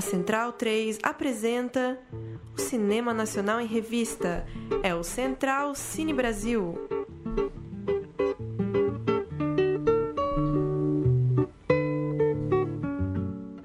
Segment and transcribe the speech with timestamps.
[0.00, 1.98] A Central 3 apresenta
[2.56, 4.46] o Cinema Nacional em Revista.
[4.82, 6.74] É o Central Cine Brasil.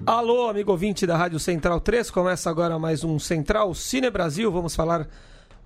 [0.04, 4.52] Alô, amigo ouvinte da Rádio Central 3, começa agora mais um Central Cine Brasil.
[4.52, 5.08] Vamos falar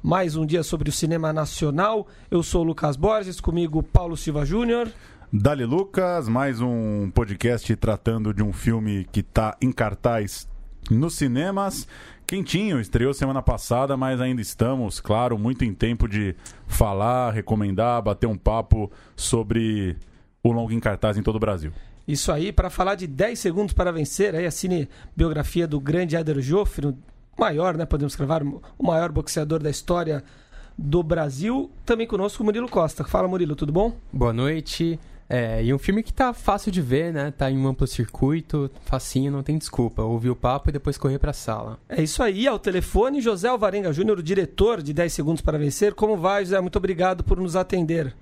[0.01, 2.07] mais um dia sobre o cinema nacional.
[2.31, 4.89] Eu sou o Lucas Borges, comigo Paulo Silva Júnior.
[5.33, 10.49] Dali Lucas, mais um podcast tratando de um filme que está em cartaz
[10.91, 11.87] nos cinemas.
[12.27, 16.35] Quentinho, estreou semana passada, mas ainda estamos, claro, muito em tempo de
[16.67, 19.97] falar, recomendar, bater um papo sobre
[20.43, 21.73] o longo em cartaz em todo o Brasil.
[22.07, 26.41] Isso aí, para falar de 10 segundos para vencer, aí a cinebiografia do grande Éder
[26.41, 26.97] Joffre, o
[27.39, 28.43] maior, né, podemos escrever,
[28.79, 30.23] o maior boxeador da história
[30.77, 31.71] do Brasil.
[31.85, 33.05] Também conosco o Murilo Costa.
[33.05, 33.97] Fala, Murilo, tudo bom?
[34.13, 34.99] Boa noite.
[35.33, 37.31] É, e um filme que tá fácil de ver, né?
[37.31, 40.03] Tá em um amplo circuito, facinho, não tem desculpa.
[40.03, 41.79] Ouvir o papo e depois correr pra sala.
[41.89, 45.95] É isso aí, ao telefone, José Alvarenga Júnior, o diretor de 10 Segundos para Vencer.
[45.95, 46.61] Como vai, José?
[46.61, 48.13] Muito obrigado por nos atender.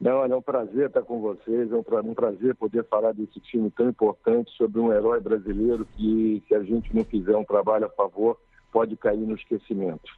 [0.00, 1.82] Não, é um prazer estar com vocês, é um
[2.14, 6.94] prazer poder falar desse filme tão importante sobre um herói brasileiro que, se a gente
[6.94, 8.38] não fizer um trabalho a favor,
[8.70, 10.08] pode cair no esquecimento.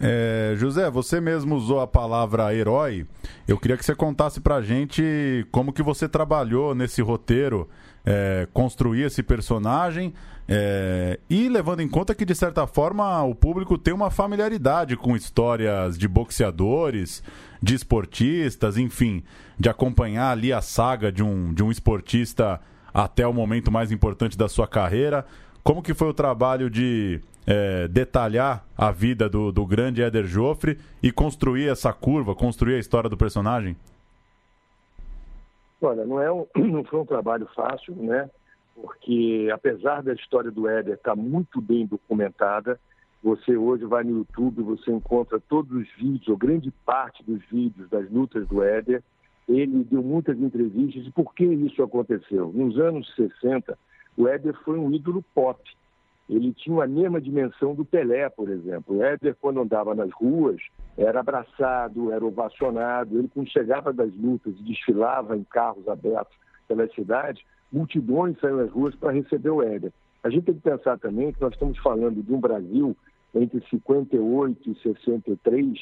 [0.00, 3.06] É, José, você mesmo usou a palavra herói.
[3.48, 7.68] Eu queria que você contasse pra gente como que você trabalhou nesse roteiro,
[8.04, 10.12] é, construir esse personagem
[10.48, 15.16] é, e levando em conta que, de certa forma, o público tem uma familiaridade com
[15.16, 17.22] histórias de boxeadores,
[17.60, 19.24] de esportistas, enfim,
[19.58, 22.60] de acompanhar ali a saga de um, de um esportista
[22.94, 25.26] até o momento mais importante da sua carreira.
[25.66, 30.78] Como que foi o trabalho de é, detalhar a vida do, do grande Éder Joffre
[31.02, 33.76] e construir essa curva, construir a história do personagem?
[35.82, 38.30] Olha, não, é um, não foi um trabalho fácil, né?
[38.76, 42.78] Porque apesar da história do Éder estar muito bem documentada,
[43.20, 47.90] você hoje vai no YouTube, você encontra todos os vídeos, ou grande parte dos vídeos
[47.90, 49.02] das lutas do Éder.
[49.48, 51.04] Ele deu muitas entrevistas.
[51.04, 52.52] E por que isso aconteceu?
[52.54, 53.76] Nos anos 60,
[54.16, 55.60] o Éder foi um ídolo pop
[56.28, 58.96] ele tinha a mesma dimensão do Pelé, por exemplo.
[58.96, 60.60] O Éder, quando andava nas ruas,
[60.96, 63.16] era abraçado, era ovacionado.
[63.16, 68.70] Ele, quando chegava das lutas e desfilava em carros abertos pela cidade, multidões saíam às
[68.70, 69.92] ruas para receber o Éder.
[70.24, 72.96] A gente tem que pensar também que nós estamos falando de um Brasil
[73.32, 75.78] entre 58 e 63,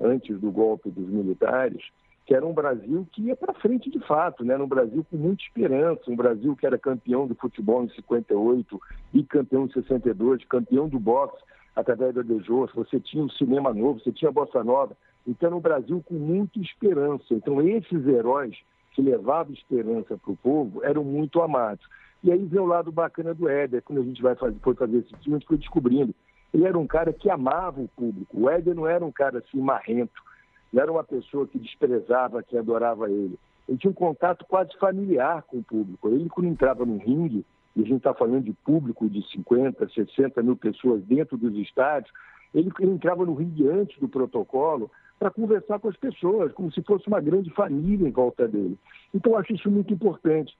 [0.00, 1.82] antes do golpe dos militares,
[2.28, 4.54] que era um Brasil que ia para frente de fato, né?
[4.58, 8.78] um Brasil com muita esperança, um Brasil que era campeão do futebol em 58
[9.14, 11.42] e campeão em 62, campeão do boxe
[11.74, 14.94] através da Dejos, você tinha o cinema novo, você tinha a Bossa Nova,
[15.26, 17.24] então um Brasil com muita esperança.
[17.30, 18.54] Então esses heróis
[18.92, 21.86] que levavam esperança para o povo eram muito amados.
[22.22, 24.98] E aí vem o lado bacana do Éder, quando a gente vai fazer, foi fazer
[24.98, 26.14] esse filme, a gente foi descobrindo.
[26.52, 28.38] Ele era um cara que amava o público.
[28.38, 30.27] O Éder não era um cara assim marrento
[30.72, 33.38] não era uma pessoa que desprezava quem adorava ele.
[33.68, 36.08] Ele tinha um contato quase familiar com o público.
[36.08, 37.44] Ele, quando entrava no ringue,
[37.76, 42.12] e a gente está falando de público de 50, 60 mil pessoas dentro dos estádios,
[42.54, 46.82] ele, ele entrava no ringue antes do protocolo para conversar com as pessoas, como se
[46.82, 48.78] fosse uma grande família em volta dele.
[49.12, 50.56] Então, eu acho isso muito importante,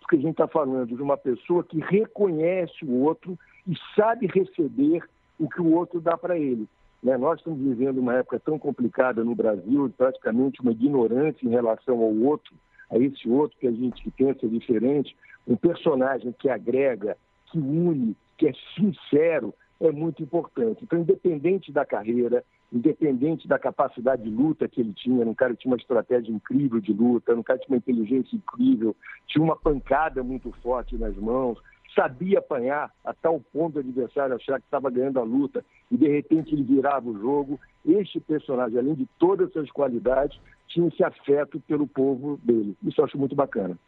[0.00, 5.02] porque a gente está falando de uma pessoa que reconhece o outro e sabe receber
[5.38, 6.68] o que o outro dá para ele.
[7.04, 7.18] Né?
[7.18, 12.14] Nós estamos vivendo uma época tão complicada no Brasil, praticamente uma ignorância em relação ao
[12.14, 12.54] outro,
[12.90, 15.14] a esse outro que a gente pensa diferente,
[15.46, 17.16] um personagem que agrega,
[17.46, 20.82] que une, que é sincero, é muito importante.
[20.82, 22.42] Então, independente da carreira,
[22.72, 26.80] independente da capacidade de luta que ele tinha, um cara que tinha uma estratégia incrível
[26.80, 31.14] de luta, um cara que tinha uma inteligência incrível, tinha uma pancada muito forte nas
[31.16, 31.58] mãos,
[31.94, 36.08] sabia apanhar a tal ponto do adversário achar que estava ganhando a luta e de
[36.08, 37.60] repente ele virava o jogo.
[37.86, 40.38] Este personagem, além de todas essas qualidades,
[40.68, 42.76] tinha esse afeto pelo povo dele.
[42.82, 43.78] Isso eu acho muito bacana.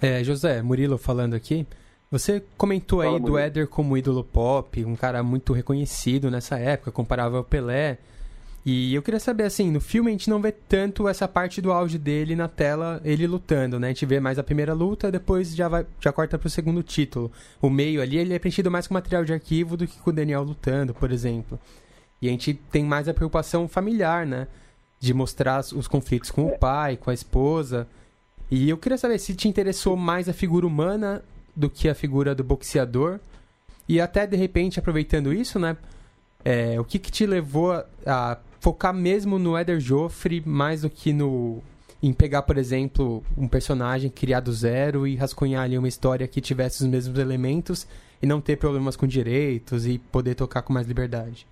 [0.00, 1.66] É, José, Murilo falando aqui.
[2.10, 6.92] Você comentou Fala, aí do Éder como ídolo pop, um cara muito reconhecido nessa época,
[6.92, 7.98] comparável ao Pelé.
[8.68, 11.70] E eu queria saber, assim, no filme a gente não vê tanto essa parte do
[11.70, 13.86] auge dele na tela, ele lutando, né?
[13.86, 17.30] A gente vê mais a primeira luta, depois já, vai, já corta pro segundo título.
[17.62, 20.12] O meio ali, ele é preenchido mais com material de arquivo do que com o
[20.12, 21.60] Daniel lutando, por exemplo.
[22.20, 24.48] E a gente tem mais a preocupação familiar, né?
[24.98, 27.86] De mostrar os conflitos com o pai, com a esposa.
[28.50, 31.22] E eu queria saber se te interessou mais a figura humana
[31.54, 33.20] do que a figura do boxeador.
[33.88, 35.76] E até, de repente, aproveitando isso, né?
[36.44, 37.72] É, o que, que te levou
[38.04, 41.62] a focar mesmo no Éder Joffre mais do que no,
[42.02, 46.40] em pegar, por exemplo, um personagem, criar do zero e rascunhar ali uma história que
[46.40, 47.86] tivesse os mesmos elementos
[48.22, 51.46] e não ter problemas com direitos e poder tocar com mais liberdade?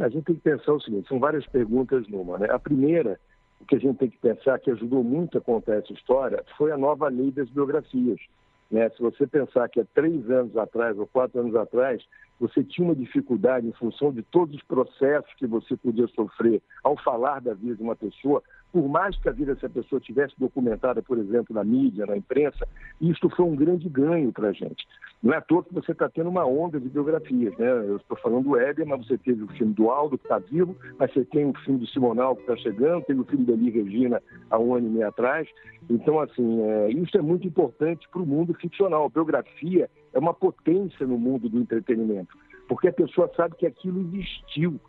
[0.00, 2.48] A gente tem que pensar o seguinte, são várias perguntas numa, né?
[2.50, 3.18] A primeira,
[3.60, 6.70] o que a gente tem que pensar, que ajudou muito a contar essa história, foi
[6.70, 8.20] a nova lei das biografias.
[8.70, 8.88] Né?
[8.90, 12.02] Se você pensar que há três anos atrás ou quatro anos atrás,
[12.38, 16.96] você tinha uma dificuldade em função de todos os processos que você podia sofrer ao
[16.96, 21.02] falar da vida de uma pessoa, por mais que a vida dessa pessoa tivesse documentada,
[21.02, 22.66] por exemplo, na mídia, na imprensa,
[23.00, 24.86] isso foi um grande ganho para a gente.
[25.22, 27.68] Não é à toa que você está tendo uma onda de biografias, né?
[27.68, 30.76] Eu estou falando do Éder, mas você teve o filme do Aldo, que está vivo,
[30.98, 33.70] mas você tem o filme do Simonal, que está chegando, tem o filme da Eli
[33.70, 35.48] Regina, há um ano e meio atrás.
[35.90, 39.04] Então, assim, é, isso é muito importante para o mundo ficcional.
[39.04, 42.36] A biografia é uma potência no mundo do entretenimento,
[42.68, 44.80] porque a pessoa sabe que aquilo existiu,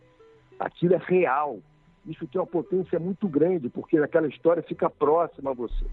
[0.59, 1.59] aquilo é real,
[2.05, 5.85] isso tem uma potência muito grande, porque aquela história fica próxima a você.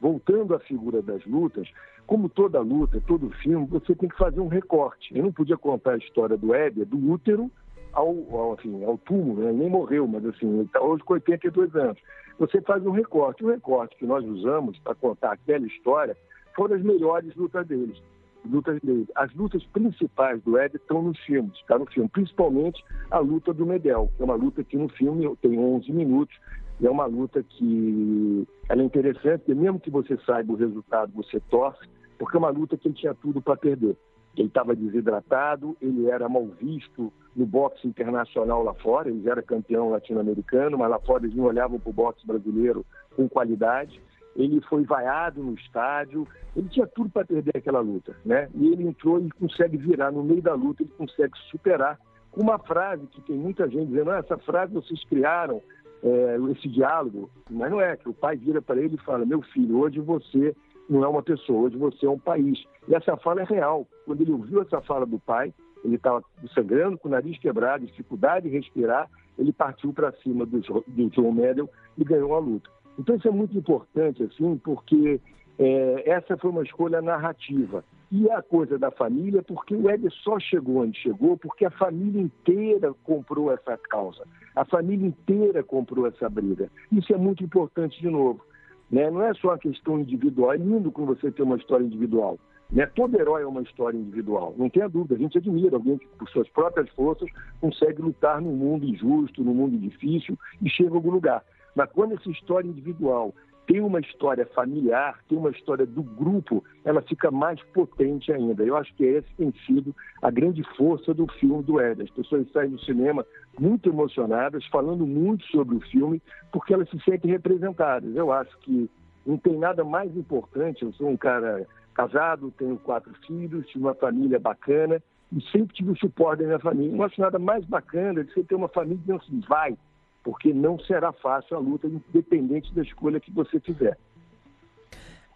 [0.00, 1.68] Voltando à figura das lutas,
[2.06, 5.16] como toda luta, todo filme, você tem que fazer um recorte.
[5.16, 7.50] Eu não podia contar a história do Éder, do útero
[7.92, 9.52] ao, ao, assim, ao túmulo, né?
[9.52, 11.98] nem morreu, mas assim, ele está hoje com 82 anos.
[12.38, 13.44] Você faz um recorte.
[13.44, 16.16] O recorte que nós usamos para contar aquela história
[16.54, 18.00] foram as melhores lutas deles
[18.44, 19.06] lutas dele.
[19.14, 23.66] As lutas principais do Ed estão nos filmes, está no filme, principalmente a luta do
[23.66, 26.36] Medel, que é uma luta que no filme tem 11 minutos,
[26.80, 31.12] e é uma luta que ela é interessante, porque mesmo que você saiba o resultado,
[31.14, 31.86] você torce,
[32.18, 33.96] porque é uma luta que ele tinha tudo para perder.
[34.36, 39.90] Ele estava desidratado, ele era mal visto no boxe internacional lá fora, ele era campeão
[39.90, 44.00] latino-americano, mas lá fora eles não olhavam para o boxe brasileiro com qualidade
[44.36, 48.48] ele foi vaiado no estádio, ele tinha tudo para perder aquela luta, né?
[48.54, 51.98] E ele entrou e consegue virar no meio da luta, ele consegue superar
[52.30, 55.60] com uma frase que tem muita gente dizendo, ah, essa frase vocês criaram,
[56.02, 59.42] é, esse diálogo, mas não é, que o pai vira para ele e fala, meu
[59.42, 60.54] filho, hoje você
[60.88, 62.64] não é uma pessoa, hoje você é um país.
[62.88, 63.86] E essa fala é real.
[64.04, 65.52] Quando ele ouviu essa fala do pai,
[65.84, 66.22] ele estava
[66.54, 71.32] sangrando, com o nariz quebrado, dificuldade de respirar, ele partiu para cima do, do João
[71.32, 72.68] Medel e ganhou a luta.
[73.00, 75.18] Então isso é muito importante, assim, porque
[75.58, 77.82] é, essa foi uma escolha narrativa.
[78.12, 82.20] E a coisa da família, porque o Ed só chegou onde chegou, porque a família
[82.20, 84.22] inteira comprou essa causa.
[84.54, 86.68] A família inteira comprou essa briga.
[86.92, 88.44] Isso é muito importante de novo.
[88.90, 89.10] Né?
[89.10, 92.38] Não é só uma questão individual, é lindo quando você tem uma história individual.
[92.70, 92.84] Né?
[92.84, 95.14] Todo herói é uma história individual, não tenha dúvida.
[95.14, 97.30] A gente admira alguém que, por suas próprias forças,
[97.62, 101.42] consegue lutar num mundo injusto, num mundo difícil e chega a algum lugar.
[101.74, 103.34] Mas quando essa história individual
[103.66, 108.64] tem uma história familiar, tem uma história do grupo, ela fica mais potente ainda.
[108.64, 112.04] Eu acho que essa tem sido a grande força do filme do Éder.
[112.04, 113.24] As pessoas saem do cinema
[113.60, 116.20] muito emocionadas, falando muito sobre o filme,
[116.50, 118.16] porque elas se sentem representadas.
[118.16, 118.90] Eu acho que
[119.24, 120.82] não tem nada mais importante.
[120.82, 121.64] Eu sou um cara
[121.94, 125.00] casado, tenho quatro filhos, tive uma família bacana
[125.32, 126.96] e sempre tive o suporte da minha família.
[126.96, 129.76] Não acho nada mais bacana de você ter uma família que assim, vai,
[130.22, 133.98] porque não será fácil a luta, independente da escolha que você fizer.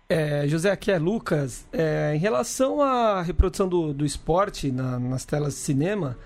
[0.09, 1.67] É, José, aqui é Lucas.
[1.73, 6.17] É, em relação à reprodução do, do esporte na, nas telas de cinema,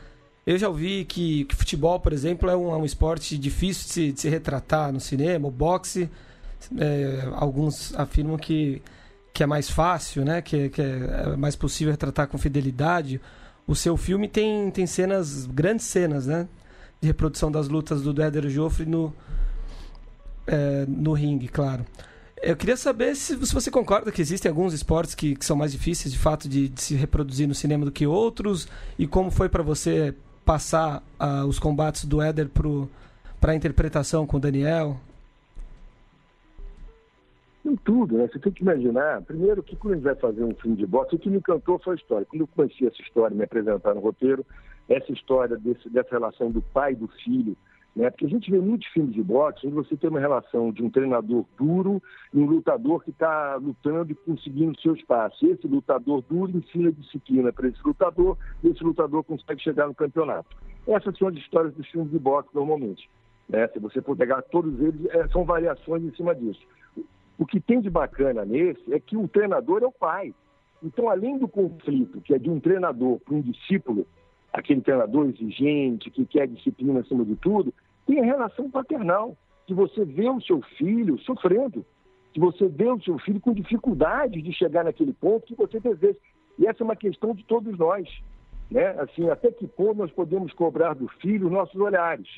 [0.44, 3.92] eu já ouvi que, que futebol, por exemplo, é um, é um esporte difícil de
[3.92, 5.46] se, de se, retratar no cinema.
[5.46, 6.10] O boxe,
[6.76, 8.82] é, alguns afirmam que,
[9.32, 10.42] que é mais fácil, né?
[10.42, 13.20] que, que é mais possível retratar com fidelidade.
[13.66, 16.48] O seu filme tem, tem cenas, grandes cenas, né?
[17.00, 19.12] De reprodução das lutas do Éder Joffre no,
[20.46, 21.84] é, no ringue, claro.
[22.42, 25.72] Eu queria saber se, se, você concorda que existem alguns esportes que, que são mais
[25.72, 29.48] difíceis, de fato, de, de, se reproduzir no cinema do que outros, e como foi
[29.48, 30.14] para você
[30.44, 32.48] passar uh, os combates do Éder
[33.40, 34.96] para a interpretação com o Daniel?
[37.64, 38.28] Em tudo, né?
[38.28, 41.16] Você tem que imaginar, primeiro, que quando a gente vai fazer um filme de boxe,
[41.16, 42.26] o que me encantou foi a história.
[42.26, 44.46] Quando eu conheci essa história, me apresentar no roteiro,
[44.88, 47.56] essa história desse, dessa relação do pai e do filho,
[47.98, 48.10] né?
[48.10, 50.88] Porque a gente vê muitos filmes de boxe onde você tem uma relação de um
[50.88, 52.00] treinador duro
[52.32, 55.44] e um lutador que está lutando e conseguindo seu espaço.
[55.44, 60.56] Esse lutador duro ensina disciplina para esse lutador e esse lutador consegue chegar no campeonato.
[60.86, 63.10] Essas são as histórias dos filmes de boxe normalmente.
[63.48, 63.66] Né?
[63.68, 66.60] Se você for pegar todos eles, é, são variações em cima disso.
[67.36, 70.32] O que tem de bacana nesse é que o treinador é o pai.
[70.82, 74.06] Então, além do conflito que é de um treinador para um discípulo,
[74.58, 77.72] aquele treinador exigente, que quer disciplina acima de tudo,
[78.06, 79.36] tem a relação paternal,
[79.66, 81.84] que você vê o seu filho sofrendo,
[82.32, 86.18] que você vê o seu filho com dificuldade de chegar naquele ponto que você deseja.
[86.58, 88.08] E essa é uma questão de todos nós.
[88.70, 88.86] Né?
[88.98, 92.28] Assim, até que ponto nós podemos cobrar do filho nossos olhares?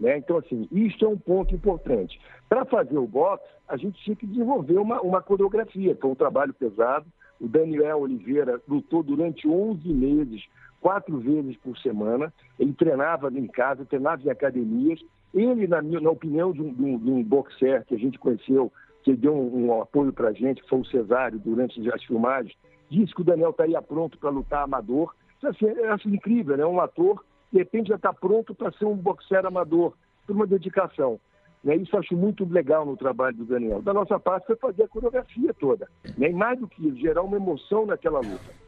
[0.00, 0.18] Né?
[0.18, 2.20] Então, assim, isso é um ponto importante.
[2.48, 6.52] Para fazer o boxe, a gente tinha que desenvolver uma, uma coreografia, foi um trabalho
[6.54, 7.06] pesado.
[7.40, 10.44] O Daniel Oliveira lutou durante 11 meses,
[10.82, 12.30] quatro vezes por semana.
[12.58, 15.00] Ele treinava em casa, treinava em academias.
[15.32, 18.18] Ele, na, minha, na opinião de um, de, um, de um boxer que a gente
[18.18, 18.70] conheceu,
[19.02, 22.54] que deu um, um apoio para a gente, foi o Cesário, durante as filmagens,
[22.90, 25.14] disse que o Daniel estaria pronto para lutar amador.
[25.42, 26.66] Assim, eu acho incrível, né?
[26.66, 29.92] Um ator de repente já está pronto para ser um boxer amador,
[30.26, 31.20] por uma dedicação.
[31.62, 31.76] Né?
[31.76, 33.82] Isso eu acho muito legal no trabalho do Daniel.
[33.82, 35.86] Da nossa parte foi fazer a coreografia toda.
[36.16, 36.30] Né?
[36.30, 38.61] E mais do que isso, gerar uma emoção naquela luta.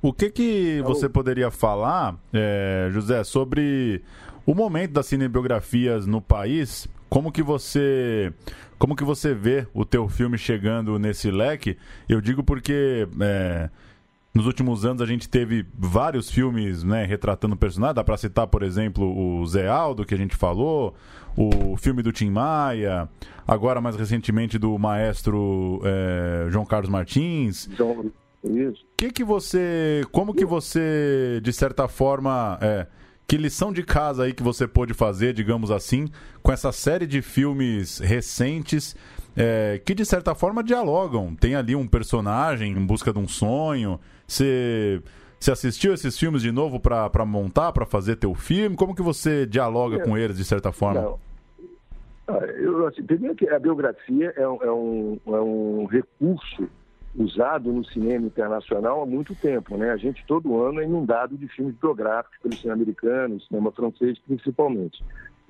[0.00, 4.02] O que que então, você poderia falar, é, José, sobre
[4.46, 6.86] o momento das cinebiografias no país?
[7.08, 8.32] Como que você
[8.78, 11.76] como que você vê o teu filme chegando nesse leque?
[12.08, 13.68] Eu digo porque é,
[14.32, 17.96] nos últimos anos a gente teve vários filmes né, retratando personagens.
[17.96, 20.94] Dá para citar, por exemplo, o Zé Aldo, que a gente falou,
[21.36, 23.08] o filme do Tim Maia,
[23.46, 27.68] agora mais recentemente do maestro é, João Carlos Martins.
[28.48, 28.84] Isso.
[28.96, 32.86] Que que você, como que você, de certa forma, é,
[33.26, 36.08] que lição de casa aí que você pôde fazer, digamos assim,
[36.42, 38.96] com essa série de filmes recentes
[39.36, 41.34] é, que de certa forma dialogam.
[41.34, 44.00] Tem ali um personagem em busca de um sonho.
[44.26, 45.00] Você,
[45.38, 48.74] você assistiu esses filmes de novo para montar, para fazer teu filme?
[48.74, 51.02] Como que você dialoga é, com eles de certa forma?
[51.02, 51.18] Não.
[52.26, 56.68] Ah, eu, assim, primeiro que a biografia é um, é, um, é um recurso
[57.18, 59.90] usado no cinema internacional há muito tempo, né?
[59.90, 65.02] A gente todo ano é inundado de filmes biográficos pelo cinema americano, cinema francês principalmente,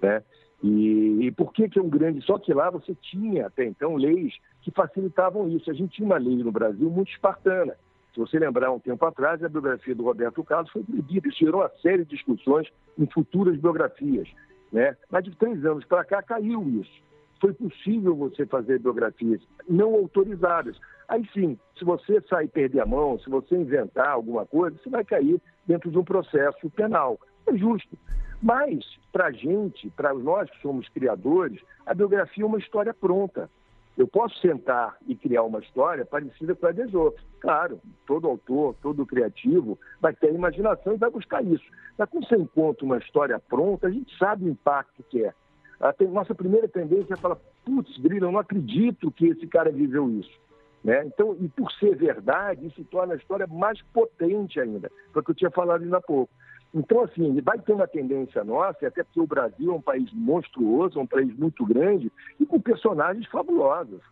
[0.02, 0.22] né?
[0.62, 2.24] E, e, por que, que é um grande.
[2.24, 5.70] Só que lá você tinha até então leis que facilitavam isso.
[5.70, 7.76] A gente tinha uma lei no Brasil muito espartana.
[8.12, 11.28] Se você lembrar, um tempo atrás, a biografia do Roberto Carlos foi proibida.
[11.28, 12.66] Isso gerou uma série de discussões
[12.98, 14.28] em futuras biografias.
[14.72, 14.96] Né?
[15.10, 17.06] Mas de três anos para cá caiu isso.
[17.40, 20.76] Foi possível você fazer biografias não autorizadas.
[21.08, 25.04] Aí sim, se você sair perder a mão, se você inventar alguma coisa, você vai
[25.04, 27.18] cair dentro de um processo penal.
[27.46, 27.96] É justo.
[28.42, 33.50] Mas, para a gente, para nós que somos criadores, a biografia é uma história pronta.
[33.96, 37.24] Eu posso sentar e criar uma história parecida com a das outras.
[37.40, 41.64] Claro, todo autor, todo criativo vai ter a imaginação e vai buscar isso.
[41.96, 45.34] Mas quando você encontra uma história pronta, a gente sabe o impacto que é.
[45.80, 50.08] A nossa primeira tendência é falar, putz, Grilo, eu não acredito que esse cara viveu
[50.10, 50.47] isso.
[50.82, 51.04] Né?
[51.06, 54.90] Então, e por ser verdade, isso torna a história mais potente ainda.
[55.12, 56.32] Foi o que eu tinha falado ainda há pouco.
[56.74, 60.98] Então, assim, vai ter uma tendência nossa, até porque o Brasil é um país monstruoso,
[60.98, 64.02] é um país muito grande e com personagens fabulosos,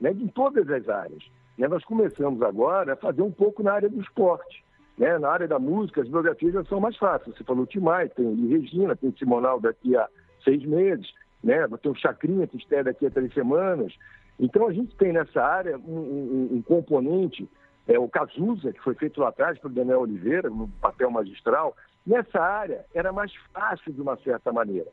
[0.00, 1.24] né, de todas as áreas.
[1.58, 4.64] Né, nós começamos agora a fazer um pouco na área do esporte.
[4.96, 7.36] Né, na área da música, as biografias já são mais fáceis.
[7.36, 10.08] Você falou Timai, tem Regina, tem Simonal daqui a
[10.42, 11.06] seis meses,
[11.42, 13.92] né, ter o Chacrinha, que estreia daqui a três semanas.
[14.38, 17.48] Então, a gente tem nessa área um, um, um componente
[17.88, 21.74] é, o Cazuza, que foi feito lá atrás pelo Daniel Oliveira, no papel magistral,
[22.06, 24.86] Nessa área era mais fácil de uma certa maneira,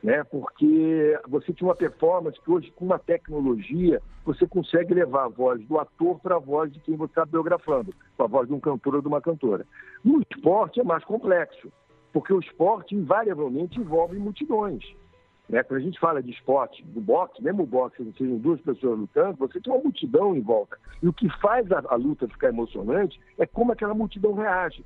[0.00, 0.22] né?
[0.22, 5.60] porque você tinha uma performance que hoje, com uma tecnologia, você consegue levar a voz
[5.66, 8.60] do ator para a voz de quem você está biografando, com a voz de um
[8.60, 9.66] cantor ou de uma cantora.
[10.04, 11.72] No esporte é mais complexo,
[12.12, 14.84] porque o esporte invariavelmente envolve multidões.
[15.50, 15.64] Né?
[15.64, 18.98] Quando a gente fala de esporte, do boxe, mesmo o boxe, se sejam duas pessoas
[18.98, 20.78] lutando, você tem uma multidão em volta.
[21.02, 24.84] E o que faz a, a luta ficar emocionante é como aquela multidão reage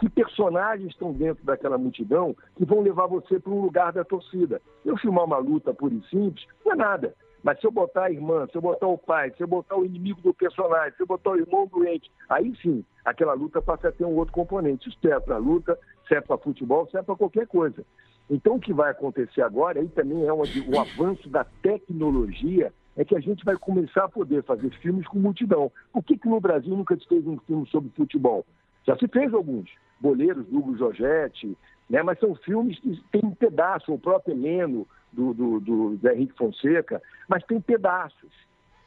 [0.00, 4.60] que personagens estão dentro daquela multidão que vão levar você para um lugar da torcida.
[4.84, 7.14] Eu filmar uma luta pura e simples, não é nada.
[7.40, 9.84] Mas se eu botar a irmã, se eu botar o pai, se eu botar o
[9.84, 13.92] inimigo do personagem, se eu botar o irmão doente, aí sim, aquela luta passa a
[13.92, 14.88] ter um outro componente.
[14.88, 15.78] Isso serve para luta,
[16.08, 17.84] serve para futebol, serve para qualquer coisa.
[18.30, 23.16] Então, o que vai acontecer agora, aí também é o avanço da tecnologia, é que
[23.16, 25.70] a gente vai começar a poder fazer filmes com multidão.
[25.92, 28.44] Por que, que no Brasil nunca se fez um filme sobre futebol?
[28.86, 29.70] Já se fez alguns.
[30.00, 31.56] Boleiros, Hugo Giorgetti,
[31.88, 32.02] né?
[32.02, 36.36] mas são filmes que têm um pedaço, o próprio Heleno, do, do, do, do Henrique
[36.36, 38.30] Fonseca, mas tem pedaços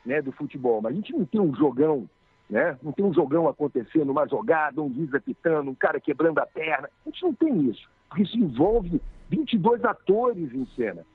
[0.05, 0.81] né, do futebol.
[0.81, 2.09] Mas a gente não tem um jogão,
[2.49, 2.77] né?
[2.83, 6.89] não tem um jogão acontecendo, uma jogada, um juiz apitando, um cara quebrando a perna.
[7.05, 7.87] A gente não tem isso,
[8.17, 11.05] isso envolve 22 atores em cena.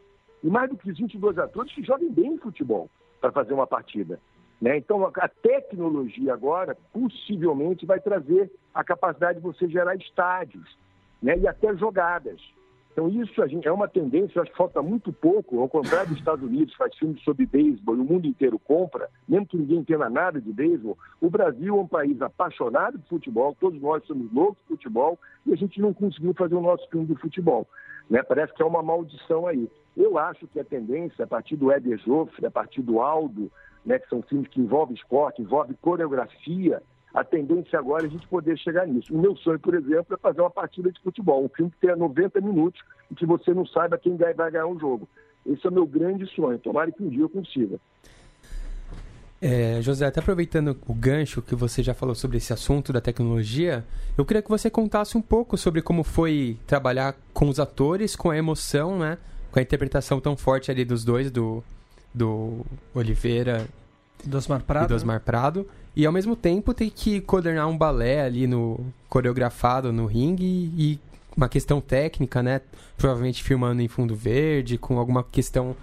[0.43, 2.89] E mais do que os 22 atores que jogam bem futebol
[3.21, 4.19] para fazer uma partida.
[4.61, 4.77] Né?
[4.77, 10.77] Então, a tecnologia agora possivelmente vai trazer a capacidade de você gerar estádios
[11.23, 11.39] né?
[11.39, 12.41] e até jogadas.
[12.93, 16.45] Então, isso gente, é uma tendência, acho que falta muito pouco, ao contrário dos Estados
[16.45, 20.41] Unidos, faz filmes sobre beisebol e o mundo inteiro compra, mesmo que ninguém entenda nada
[20.41, 24.69] de beisebol, o Brasil é um país apaixonado por futebol, todos nós somos loucos de
[24.69, 27.67] futebol, e a gente não conseguiu fazer o nosso filme de futebol.
[28.09, 28.23] Né?
[28.25, 29.71] Parece que é uma maldição aí.
[29.97, 33.51] Eu acho que a tendência, a partir do Éder Joffre, a partir do Aldo,
[33.85, 36.83] né, que são filmes que envolvem esporte, envolvem coreografia,
[37.13, 39.15] a tendência agora é a gente poder chegar nisso.
[39.15, 41.97] O meu sonho, por exemplo, é fazer uma partida de futebol, um filme que tenha
[41.97, 45.09] 90 minutos e que você não saiba quem vai ganhar um jogo.
[45.45, 46.59] Esse é o meu grande sonho.
[46.59, 47.79] Tomara que um dia eu consiga.
[49.43, 53.85] É, José, até aproveitando o gancho que você já falou sobre esse assunto da tecnologia,
[54.17, 58.31] eu queria que você contasse um pouco sobre como foi trabalhar com os atores, com
[58.31, 59.17] a emoção, né?
[59.51, 61.65] Com a interpretação tão forte ali dos dois, do,
[62.15, 62.65] do
[62.95, 63.67] Oliveira
[64.25, 64.85] do Osmar Prado.
[64.85, 65.67] E do Osmar Prado.
[65.97, 68.79] E ao mesmo tempo tem que coordenar um balé ali no
[69.09, 70.99] coreografado no ringue e,
[71.37, 72.61] uma questão técnica, né?
[72.97, 75.77] Provavelmente filmando em fundo verde, com alguma questão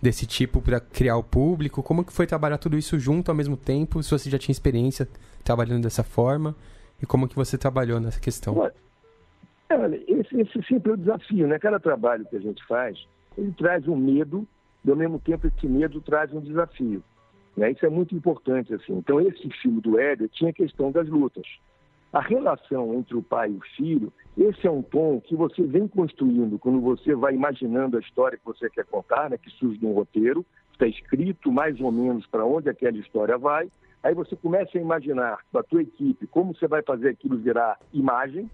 [0.00, 1.82] desse tipo para criar o público.
[1.82, 4.02] Como que foi trabalhar tudo isso junto ao mesmo tempo?
[4.02, 5.08] Se você já tinha experiência
[5.42, 6.54] trabalhando dessa forma
[7.02, 8.56] e como que você trabalhou nessa questão?
[8.56, 11.58] Olha, esse, esse sempre é o desafio, né?
[11.58, 12.98] Cada trabalho que a gente faz,
[13.36, 14.46] ele traz um medo
[14.84, 17.02] e ao mesmo tempo esse medo traz um desafio.
[17.58, 17.72] Né?
[17.72, 18.72] Isso é muito importante.
[18.72, 18.94] assim.
[18.94, 21.44] Então, esse filme do Éder tinha a questão das lutas.
[22.12, 25.86] A relação entre o pai e o filho, esse é um tom que você vem
[25.86, 29.84] construindo quando você vai imaginando a história que você quer contar, né, que surge de
[29.84, 33.70] um roteiro, está escrito mais ou menos para onde aquela história vai.
[34.02, 37.78] Aí você começa a imaginar com a tua equipe como você vai fazer aquilo virar
[37.92, 38.48] imagem,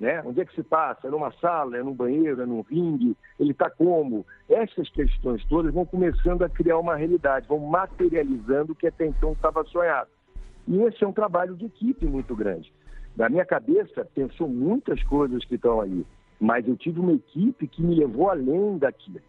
[0.00, 0.22] né?
[0.24, 1.06] Onde é que se passa?
[1.06, 3.14] É numa sala, é num banheiro, é num ringue?
[3.38, 4.26] Ele está como?
[4.48, 9.32] Essas questões todas vão começando a criar uma realidade, vão materializando o que até então
[9.32, 10.08] estava sonhado.
[10.66, 12.72] E esse é um trabalho de equipe muito grande.
[13.14, 16.06] Na minha cabeça, pensou muitas coisas que estão aí,
[16.40, 19.20] mas eu tive uma equipe que me levou além daquilo.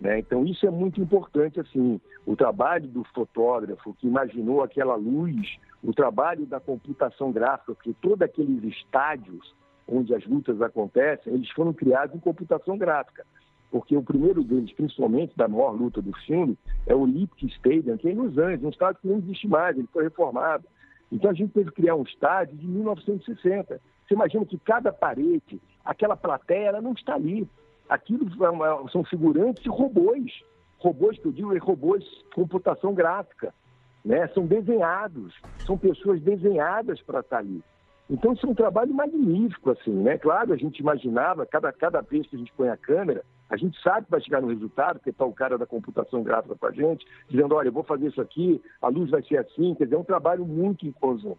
[0.00, 0.20] Né?
[0.20, 1.60] Então, isso é muito importante.
[1.60, 2.00] assim.
[2.24, 8.22] O trabalho do fotógrafo que imaginou aquela luz, o trabalho da computação gráfica, que todos
[8.22, 9.54] aqueles estádios
[9.86, 13.24] onde as lutas acontecem, eles foram criados em computação gráfica.
[13.70, 18.08] Porque o primeiro deles, principalmente da maior luta do filme, é o Olympic Stadium, que
[18.08, 20.64] é em Los Angeles, um estádio que não existe mais, ele foi reformado.
[21.10, 23.80] Então a gente teve que criar um estádio de 1960.
[24.06, 27.48] Você imagina que cada parede, aquela plateia, ela não está ali.
[27.88, 28.28] Aquilo
[28.90, 30.42] são figurantes e robôs.
[30.78, 33.52] Robôs que eu digo, é robôs de computação gráfica.
[34.04, 34.26] Né?
[34.28, 35.34] São desenhados,
[35.66, 37.62] são pessoas desenhadas para estar ali.
[38.08, 40.18] Então, isso é um trabalho magnífico, assim, né?
[40.18, 43.80] Claro, a gente imaginava, cada, cada vez que a gente põe a câmera, a gente
[43.80, 46.70] sabe que vai chegar no resultado, porque está o cara da computação gráfica com a
[46.70, 49.96] gente, dizendo, olha, eu vou fazer isso aqui, a luz vai ser assim, quer dizer,
[49.96, 51.38] é um trabalho muito em conjunto.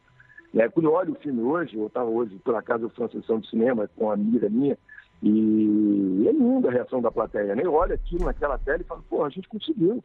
[0.54, 0.68] Né?
[0.70, 3.50] Quando eu olho o filme hoje, eu estava hoje, por acaso, eu uma sessão de
[3.50, 4.78] cinema com uma amiga minha,
[5.22, 7.64] e é linda a reação da plateia, né?
[7.64, 10.04] Eu olho aquilo naquela tela e falo, pô, a gente conseguiu,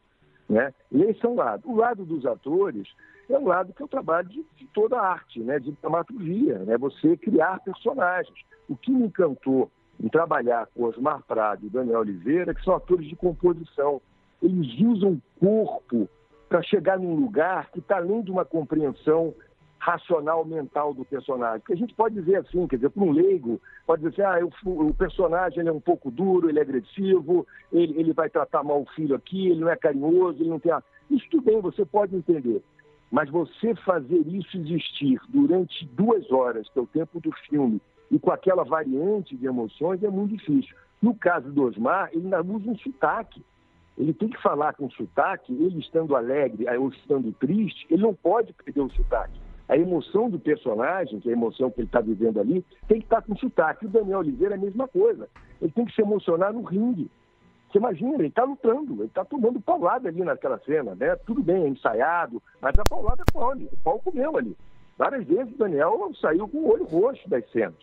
[0.50, 0.74] né?
[0.90, 1.62] E esse é um lado.
[1.64, 2.88] O lado dos atores,
[3.28, 6.58] é um lado que é o trabalho de, de toda a arte, né, de dramaturgia,
[6.58, 8.36] né, você criar personagens.
[8.68, 9.70] O que me encantou
[10.02, 14.00] em trabalhar com Osmar Prado e Daniel Oliveira, que são atores de composição,
[14.42, 16.08] eles usam o corpo
[16.48, 19.32] para chegar num lugar que está além de uma compreensão
[19.80, 21.60] racional mental do personagem.
[21.60, 24.48] Porque a gente pode dizer assim, quer dizer, para um leigo, pode dizer assim, ah,
[24.64, 28.82] o, o personagem é um pouco duro, ele é agressivo, ele, ele vai tratar mal
[28.82, 30.70] o filho aqui, ele não é carinhoso, ele não tem...
[30.70, 30.82] A...
[31.10, 32.62] Isso tudo bem, você pode entender.
[33.10, 38.18] Mas você fazer isso existir durante duas horas, que é o tempo do filme, e
[38.18, 40.76] com aquela variante de emoções, é muito difícil.
[41.00, 43.42] No caso do Osmar, ele ainda usa um sotaque.
[43.96, 48.52] Ele tem que falar com sotaque, ele estando alegre ou estando triste, ele não pode
[48.52, 49.40] perder o sotaque.
[49.70, 53.06] A emoção do personagem, que é a emoção que ele está vivendo ali, tem que
[53.06, 53.86] estar com sotaque.
[53.86, 55.28] O Daniel Oliveira é a mesma coisa.
[55.62, 57.08] Ele tem que se emocionar no ringue.
[57.70, 61.14] Você imagina, ele está lutando, ele está tomando paulada ali naquela cena, né?
[61.24, 64.56] Tudo bem, é ensaiado, mas a paulada come, o pau comeu ali.
[64.98, 67.78] Várias vezes o Daniel saiu com o olho roxo das cenas,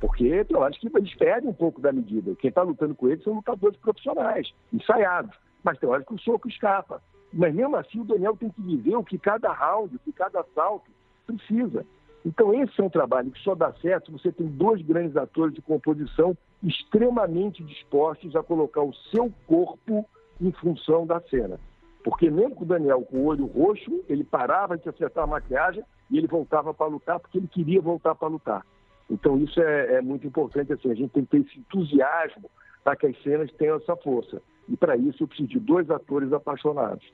[0.00, 2.34] porque eu acho que eles perdem um pouco da medida.
[2.36, 6.48] Quem está lutando com eles são lutadores profissionais, ensaiados, mas tem horas que o soco
[6.48, 7.02] escapa.
[7.30, 10.42] Mas mesmo assim o Daniel tem que viver o que cada round, o que cada
[10.54, 10.90] salto
[11.26, 11.84] precisa.
[12.24, 15.54] Então, esse é um trabalho que só dá certo se você tem dois grandes atores
[15.54, 20.04] de composição extremamente dispostos a colocar o seu corpo
[20.40, 21.60] em função da cena.
[22.02, 25.84] Porque mesmo com o Daniel com o olho roxo, ele parava de acertar a maquiagem
[26.10, 28.66] e ele voltava para lutar porque ele queria voltar para lutar.
[29.08, 30.72] Então, isso é, é muito importante.
[30.72, 32.50] Assim, a gente tem que ter esse entusiasmo
[32.82, 34.42] para que as cenas tenham essa força.
[34.68, 37.04] E para isso eu preciso de dois atores apaixonados.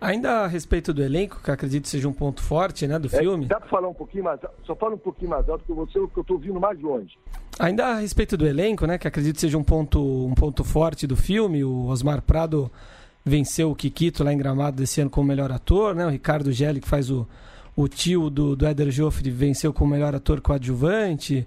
[0.00, 3.46] Ainda a respeito do elenco, que acredito seja um ponto forte né, do é, filme.
[3.46, 5.98] Dá para falar um pouquinho mais Só fala um pouquinho mais alto que você, que
[5.98, 7.18] eu estou ouvindo mais longe.
[7.58, 11.16] Ainda a respeito do elenco, né, que acredito seja um ponto, um ponto forte do
[11.16, 12.70] filme, o Osmar Prado
[13.24, 16.06] venceu o Kikito lá em Gramado desse ano como melhor ator, né?
[16.06, 17.26] O Ricardo Gelli, que faz o,
[17.76, 21.46] o tio do, do Éder Joffre, venceu como melhor ator coadjuvante.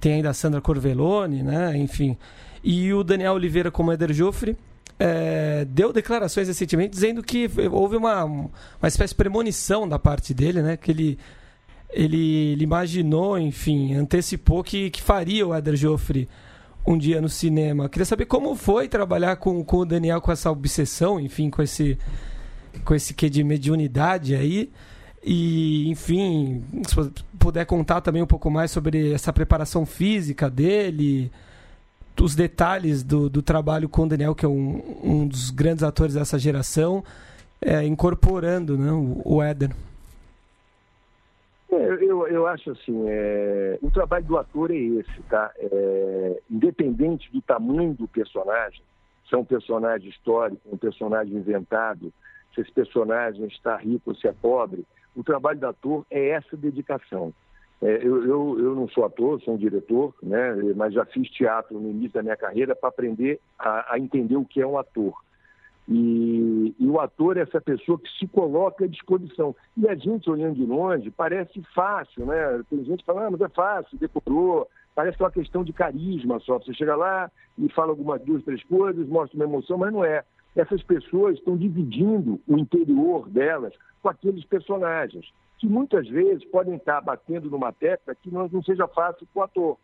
[0.00, 1.76] Tem ainda a Sandra Corvelone, né?
[1.76, 2.16] Enfim.
[2.62, 4.56] E o Daniel Oliveira como Éder Joffre
[4.98, 10.60] é, deu declarações recentemente dizendo que houve uma, uma espécie de premonição da parte dele,
[10.60, 10.76] né?
[10.76, 11.18] Que ele,
[11.90, 16.28] ele, ele imaginou, enfim, antecipou que, que faria o Eder Joffre
[16.86, 17.88] um dia no cinema.
[17.88, 21.98] Queria saber como foi trabalhar com, com o Daniel com essa obsessão, enfim, com esse,
[22.84, 24.70] com esse quê de mediunidade aí.
[25.22, 26.94] E, enfim, se
[27.38, 31.30] puder contar também um pouco mais sobre essa preparação física dele,
[32.24, 36.14] os detalhes do, do trabalho com o Daniel, que é um, um dos grandes atores
[36.14, 37.04] dessa geração,
[37.60, 39.70] é, incorporando né, o, o Éder.
[41.70, 45.50] É, eu, eu acho assim, é, o trabalho do ator é esse, tá?
[45.58, 48.82] É, independente do tamanho do personagem,
[49.28, 52.12] se é um personagem histórico, um personagem inventado,
[52.54, 56.56] se esse personagem está rico ou se é pobre, o trabalho do ator é essa
[56.56, 57.32] dedicação.
[57.80, 61.78] É, eu, eu, eu, não sou ator, sou um diretor, né, mas já fiz teatro
[61.78, 65.14] no início da minha carreira para aprender a, a, entender o que é um ator.
[65.88, 69.56] E, e, o ator é essa pessoa que se coloca à disposição.
[69.76, 72.62] E a gente, olhando de longe, parece fácil, né?
[72.68, 76.40] Tem gente falando, ah, mas é fácil, decorou, parece que é uma questão de carisma
[76.40, 76.58] só.
[76.58, 80.24] Você chega lá e fala algumas duas, três coisas, mostra uma emoção, mas não é.
[80.54, 87.00] Essas pessoas estão dividindo o interior delas com aqueles personagens que muitas vezes podem estar
[87.00, 89.76] batendo numa tecla que não, não seja fácil para o ator.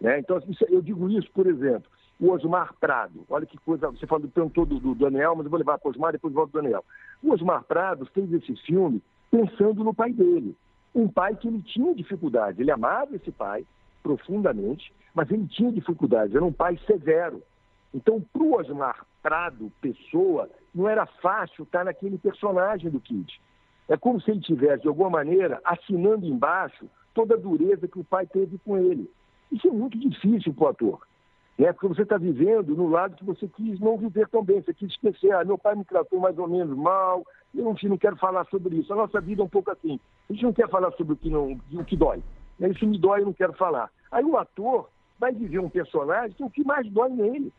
[0.00, 0.20] Né?
[0.20, 3.24] Então, eu digo isso, por exemplo, o Osmar Prado.
[3.28, 5.90] Olha que coisa, você falou perguntou do, do Daniel, mas eu vou levar para o
[5.90, 6.84] Osmar e depois volto do Daniel.
[7.22, 10.56] O Osmar Prado fez esse filme pensando no pai dele.
[10.94, 12.62] Um pai que ele tinha dificuldade.
[12.62, 13.66] Ele amava esse pai
[14.02, 16.36] profundamente, mas ele tinha dificuldade.
[16.36, 17.42] Era um pai severo.
[17.92, 23.40] Então, para o Osmar Prado, pessoa, não era fácil estar naquele personagem do Kid.
[23.88, 28.04] É como se ele tivesse, de alguma maneira, assinando embaixo toda a dureza que o
[28.04, 29.10] pai teve com ele.
[29.50, 31.06] Isso é muito difícil para o ator.
[31.58, 31.72] Né?
[31.72, 34.60] Porque você está vivendo no lado que você quis não viver tão bem.
[34.60, 37.98] Você quis esquecer, ah, meu pai me tratou mais ou menos mal, eu não, não
[37.98, 38.92] quero falar sobre isso.
[38.92, 39.98] A nossa vida é um pouco assim.
[40.28, 42.22] A gente não quer falar sobre o que, não, o que dói.
[42.58, 42.68] Né?
[42.68, 43.90] Isso me dói, eu não quero falar.
[44.10, 47.52] Aí o ator vai viver um personagem que é o que mais dói nele.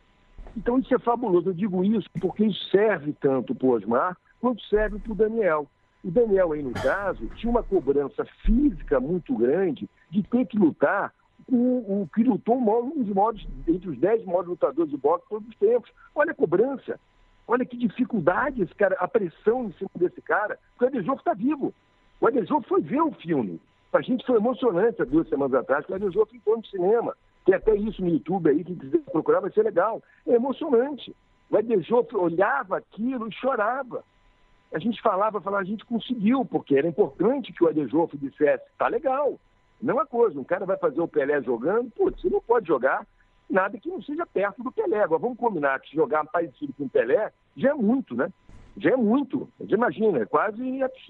[0.56, 1.50] Então isso é fabuloso.
[1.50, 5.68] Eu digo isso porque isso serve tanto para o Osmar quanto serve para o Daniel.
[6.08, 11.13] O Daniel, aí no caso, tinha uma cobrança física muito grande de ter que lutar
[11.46, 15.46] com o que lutou um dos maiores, entre os dez maiores lutadores de boxe todos
[15.50, 15.91] os tempos.
[16.15, 16.98] Olha a cobrança,
[17.46, 20.58] olha que dificuldade esse cara, a pressão em cima desse cara.
[20.80, 21.74] O Adejogo está vivo.
[22.22, 23.60] O Adejogo foi ver o filme.
[23.91, 27.17] A gente foi emocionante há duas semanas atrás, o Adejogo ficou no cinema.
[27.46, 30.02] Tem até isso no YouTube aí, que quiser procurar, vai ser legal.
[30.26, 31.13] É emocionante.
[31.50, 34.06] O Adejogo olhava aquilo e chorava
[34.73, 38.88] a gente falava, falava, a gente conseguiu, porque era importante que o Adejoff dissesse, tá
[38.88, 39.39] legal.
[39.82, 43.06] Não é coisa, um cara vai fazer o Pelé jogando, putz, você não pode jogar
[43.49, 45.01] nada que não seja perto do Pelé.
[45.03, 48.30] Agora, vamos combinar que jogar parecido com o Pelé já é muito, né?
[48.77, 49.49] Já é muito.
[49.60, 50.62] Você imagina, é quase,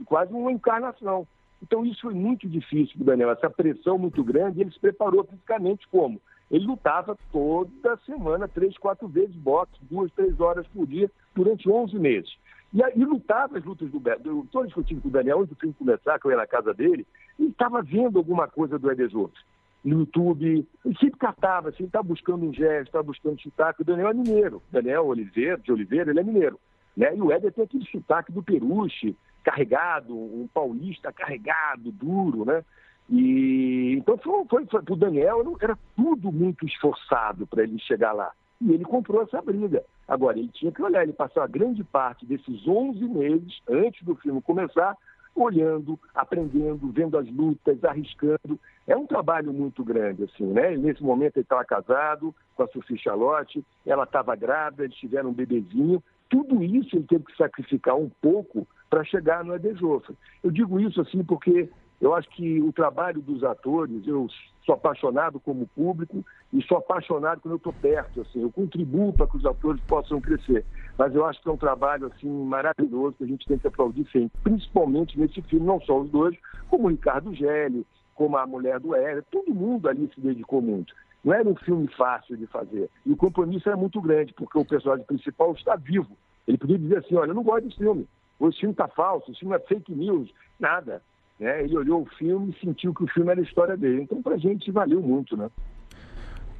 [0.05, 1.27] quase uma encarnação.
[1.61, 5.23] Então, isso foi muito difícil para o Daniel, essa pressão muito grande, ele se preparou
[5.23, 6.21] fisicamente como?
[6.51, 11.97] Ele lutava toda semana, três, quatro vezes boxe, duas, três horas por dia, durante 11
[11.99, 12.37] meses.
[12.77, 14.43] E, e lutava as lutas do Beto.
[14.43, 17.07] Estou discutindo com o Daniel antes do filme começar, que eu ia na casa dele,
[17.39, 19.41] e estava vendo alguma coisa do Edesoto
[19.83, 20.67] no YouTube.
[20.85, 23.81] Ele sempre catava, assim, estava buscando um gesto, estava buscando sotaque.
[23.81, 24.61] O Daniel é mineiro.
[24.71, 26.59] Daniel Oliveira, de Oliveira, ele é mineiro.
[26.95, 27.15] Né?
[27.15, 32.63] E o Éder tem aquele sotaque do Peruche, carregado, um paulista carregado, duro, né?
[33.09, 38.31] E então foi, foi, foi o Daniel era tudo muito esforçado para ele chegar lá.
[38.59, 39.83] E ele comprou essa briga.
[40.07, 44.15] Agora, ele tinha que olhar, ele passou a grande parte desses 11 meses, antes do
[44.15, 44.97] filme começar,
[45.35, 48.59] olhando, aprendendo, vendo as lutas, arriscando.
[48.87, 50.75] É um trabalho muito grande, assim, né?
[50.75, 55.33] nesse momento ele estava casado com a Sofia Charlotte, ela estava grávida, eles tiveram um
[55.33, 56.01] bebezinho.
[56.29, 60.15] Tudo isso ele teve que sacrificar um pouco para chegar no Edejofre.
[60.43, 61.69] Eu digo isso assim porque
[62.01, 64.27] eu acho que o trabalho dos atores, eu
[64.65, 68.21] sou apaixonado como público e sou apaixonado quando eu estou perto.
[68.21, 70.65] Assim, eu contribuo para que os atores possam crescer.
[70.97, 74.07] Mas eu acho que é um trabalho assim maravilhoso que a gente tem que aplaudir
[74.11, 76.37] sempre, principalmente nesse filme, não só os dois,
[76.69, 80.93] como o Ricardo Gélio, como a mulher do Hélio, todo mundo ali se dedicou muito.
[81.23, 82.89] Não era um filme fácil de fazer.
[83.05, 86.17] E o compromisso era muito grande, porque o personagem principal está vivo.
[86.47, 88.07] Ele podia dizer assim, olha, eu não gosto desse filme,
[88.39, 91.01] o filme está falso, o filme é fake news, nada.
[91.39, 91.63] Né?
[91.63, 94.01] Ele olhou o filme e sentiu que o filme era a história dele.
[94.01, 95.49] Então, para a gente, valeu muito, né?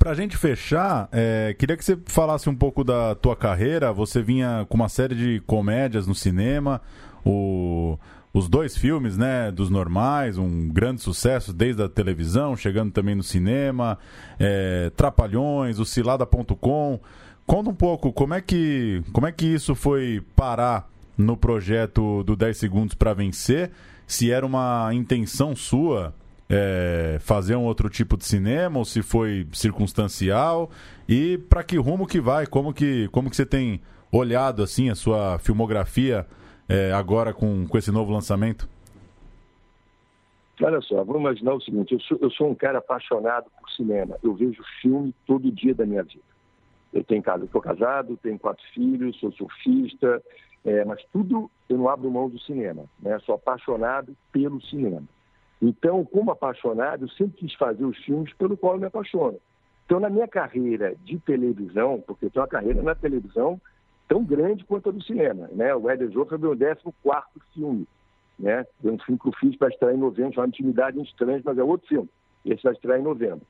[0.08, 3.92] Para a gente fechar, é, queria que você falasse um pouco da tua carreira.
[3.92, 6.82] Você vinha com uma série de comédias no cinema,
[7.26, 8.00] o,
[8.34, 13.22] os dois filmes, né, dos normais, um grande sucesso desde a televisão, chegando também no
[13.22, 14.00] cinema,
[14.40, 17.02] é, Trapalhões, o Cilada.com.
[17.46, 22.34] Conta um pouco como é que como é que isso foi parar no projeto do
[22.34, 23.72] 10 segundos para vencer,
[24.08, 26.16] se era uma intenção sua
[26.50, 30.70] é, fazer um outro tipo de cinema ou se foi circunstancial
[31.08, 33.82] e para que rumo que vai, como que como que você tem
[34.12, 36.26] olhado assim a sua filmografia
[36.70, 38.68] é, agora com, com esse novo lançamento?
[40.62, 44.18] Olha só, vamos imaginar o seguinte: eu sou, eu sou um cara apaixonado por cinema.
[44.24, 46.24] Eu vejo filme todo dia da minha vida.
[46.92, 50.22] Eu tenho casa, estou casado, tenho quatro filhos, sou surfista,
[50.66, 52.86] é, mas tudo eu não abro mão do cinema.
[53.00, 53.20] Né?
[53.20, 55.04] Sou apaixonado pelo cinema.
[55.62, 59.40] Então, como apaixonado, eu sempre quis fazer os filmes pelo qual eu me apaixono.
[59.86, 63.60] Então, na minha carreira de televisão, porque eu tenho uma carreira na televisão
[64.08, 65.50] tão grande quanto a do cinema.
[65.52, 65.74] Né?
[65.76, 67.88] O Éder é o meu 14 filme.
[68.38, 68.66] Né?
[68.84, 71.58] É um filme que eu fiz para estrear em novembro, chama Intimidade em Estranhos, mas
[71.58, 72.10] é outro filme.
[72.46, 73.42] Esse vai estrear em novembro.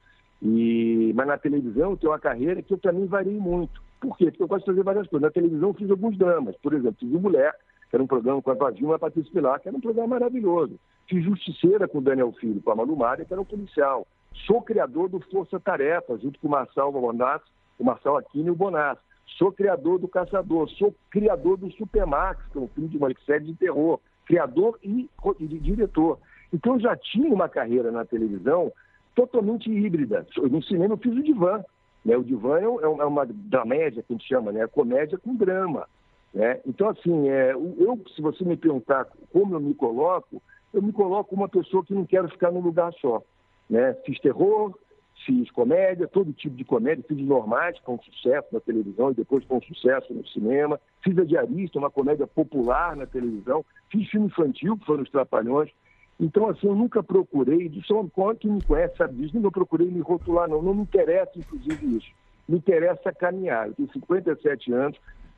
[0.42, 3.82] E, mas na televisão eu tenho uma carreira que eu também variei muito.
[4.00, 4.26] Por quê?
[4.26, 5.28] Porque eu gosto de fazer várias coisas.
[5.28, 6.56] Na televisão eu fiz alguns dramas.
[6.58, 7.54] Por exemplo, fiz o Mulher,
[7.90, 10.08] que era um programa com a Vadinho e a Patrícia Pilar, que era um programa
[10.08, 10.80] maravilhoso.
[11.08, 14.06] Fiz Justiceira com o Daniel Filho, com a Manu Maria, que era um policial.
[14.46, 17.46] Sou criador do Força Tarefa, junto com o Marcel Bonassi,
[17.80, 19.02] o Marcel Aquino e o Bonassi.
[19.38, 23.46] Sou criador do Caçador, sou criador do Supermax, que é um filme de uma série
[23.46, 26.20] de terror, criador e, diretor.
[26.54, 28.72] Então eu já tinha uma carreira na televisão
[29.16, 30.26] totalmente híbrida.
[30.38, 31.64] No cinema eu fiz o divã.
[32.06, 32.16] Né?
[32.16, 34.66] O divã é, é uma dramédia que a gente chama, né?
[34.68, 35.88] comédia com drama.
[36.34, 36.60] Né?
[36.66, 40.42] Então, assim, é, eu, se você me perguntar como eu me coloco,
[40.74, 43.22] eu me coloco uma pessoa que não quero ficar num lugar só.
[43.70, 43.94] Né?
[44.06, 44.78] Fiz terror,
[45.26, 49.62] fiz comédia, todo tipo de comédia, fiz normais, com sucesso na televisão e depois com
[49.62, 50.80] sucesso no cinema.
[51.04, 53.66] Fiz a Diarista, uma comédia popular na televisão.
[53.90, 55.72] Fiz filme infantil, que foram os Trapalhões.
[56.20, 59.88] Então, assim, eu nunca procurei, de São Paulo, quem me conhece sabe disso, nunca procurei
[59.88, 60.62] me rotular, não.
[60.62, 62.12] Não me interessa, inclusive, isso.
[62.50, 63.68] Me interessa caminhar.
[63.68, 64.98] Eu tenho 57 anos,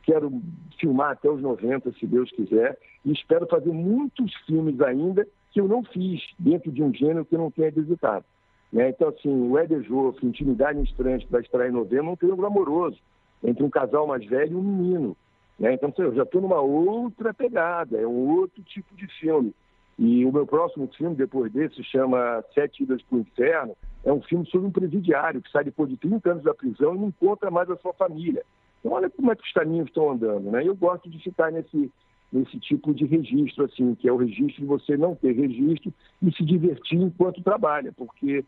[0.10, 0.41] quero
[0.80, 5.67] filmar até os 90, se Deus quiser, e espero fazer muitos filmes ainda que eu
[5.67, 8.26] não fiz dentro de um gênero que eu não tenha visitado.
[8.74, 8.89] Né?
[8.89, 12.48] Então, assim, o Éder Joffre, Intimidade Estranha, que vai estar em novembro, é um triângulo
[12.48, 12.98] amoroso
[13.43, 15.17] entre um casal mais velho e um menino.
[15.60, 15.74] Né?
[15.76, 19.54] Então, eu já estou numa outra pegada, é um outro tipo de filme.
[19.98, 23.76] E o meu próximo filme, depois desse, se chama Sete Idas para o Inferno.
[24.04, 26.98] É um filme sobre um presidiário que sai depois de 30 anos da prisão e
[26.98, 28.43] não encontra mais a sua família.
[28.80, 30.52] Então, olha como é que os caminhos estão andando.
[30.52, 30.65] Né?
[30.65, 31.92] Eu gosto de ficar nesse,
[32.32, 36.32] nesse tipo de registro, assim, que é o registro de você não ter registro e
[36.34, 38.44] se divertir enquanto trabalha, porque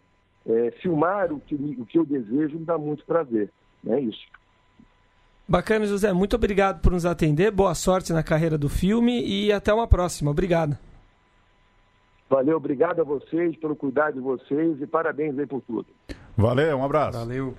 [0.46, 3.50] é, filmar o que, o que eu desejo me dá muito prazer.
[3.88, 4.26] É isso.
[5.48, 6.13] Bacana, José.
[6.13, 7.52] Muito obrigado por nos atender.
[7.52, 10.32] Boa sorte na carreira do filme e até uma próxima.
[10.32, 10.78] Obrigado.
[12.30, 15.88] Valeu, obrigado a vocês pelo cuidado de vocês e parabéns aí por tudo.
[16.38, 17.20] Valeu, um abraço.
[17.20, 17.54] Valeu.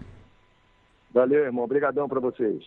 [1.13, 1.65] Valeu, irmão.
[1.65, 2.63] Obrigadão para vocês.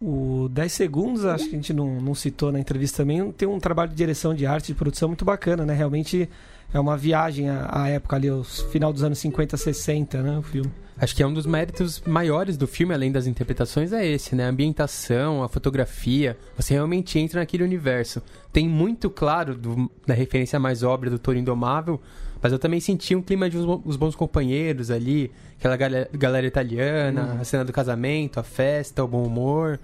[0.00, 3.58] O 10 segundos, acho que a gente não, não citou na entrevista também, tem um
[3.58, 5.72] trabalho de direção de arte e produção muito bacana, né?
[5.72, 6.28] Realmente
[6.72, 10.38] é uma viagem à, à época ali, os final dos anos 50, 60, né?
[10.38, 10.70] O filme.
[10.98, 14.44] Acho que é um dos méritos maiores do filme, além das interpretações, é esse, né?
[14.44, 16.36] A ambientação, a fotografia.
[16.56, 18.22] Você realmente entra naquele universo.
[18.52, 22.00] Tem muito claro do, da referência mais óbvia do Toro Indomável,
[22.46, 27.32] mas eu também senti um clima de Os, Bons Companheiros ali, aquela galera, galera italiana,
[27.34, 27.40] uhum.
[27.40, 29.80] a cena do casamento, a festa, o bom humor.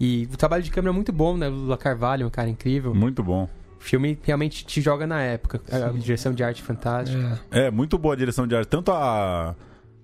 [0.00, 1.46] E o trabalho de câmera é muito bom, né?
[1.46, 2.94] Lula Carvalho, um cara incrível.
[2.94, 3.46] Muito bom.
[3.78, 5.60] O filme realmente te joga na época.
[5.66, 5.82] Sim.
[5.82, 7.38] A direção de arte fantástica.
[7.50, 7.66] É.
[7.66, 8.68] é, muito boa a direção de arte.
[8.68, 9.54] Tanto a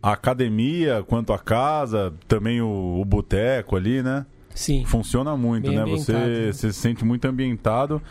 [0.03, 4.27] a academia quanto a casa, também o, o boteco ali, né?
[4.54, 4.84] Sim.
[4.84, 5.84] Funciona muito, Bem né?
[5.84, 6.52] Você, né?
[6.52, 8.02] você se sente muito ambientado.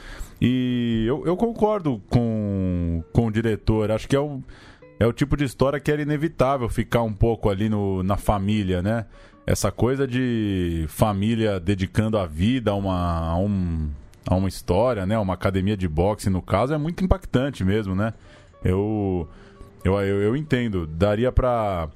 [0.42, 3.92] E eu, eu concordo com, com o diretor.
[3.92, 4.42] Acho que é o,
[5.00, 8.82] é o tipo de história que era inevitável ficar um pouco ali no, na família,
[8.82, 9.06] né?
[9.46, 13.90] Essa coisa de família dedicando a vida a uma, a um,
[14.26, 15.18] a uma história, né?
[15.18, 18.14] Uma academia de boxe, no caso, é muito impactante mesmo, né?
[18.64, 19.28] Eu
[19.84, 20.86] eu, eu, eu entendo.
[20.86, 21.90] Daria pra.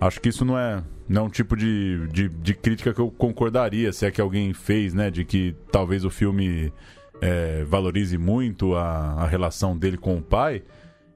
[0.00, 3.10] Acho que isso não é, não é um tipo de, de, de, crítica que eu
[3.10, 5.10] concordaria, se é que alguém fez, né?
[5.10, 6.72] De que talvez o filme
[7.20, 10.62] é, valorize muito a, a relação dele com o pai.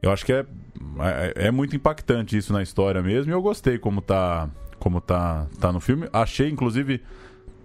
[0.00, 0.46] Eu acho que é,
[0.98, 3.30] é, é, muito impactante isso na história mesmo.
[3.30, 6.08] E eu gostei como tá, como tá, tá no filme.
[6.10, 7.02] Achei, inclusive,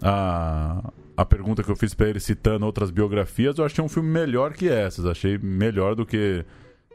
[0.01, 4.09] a, a pergunta que eu fiz para ele citando outras biografias, eu achei um filme
[4.09, 5.05] melhor que essas.
[5.05, 6.45] Achei melhor do que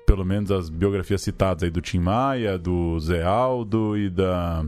[0.07, 4.65] pelo menos as biografias citadas aí do Tim Maia, do Zé Aldo e da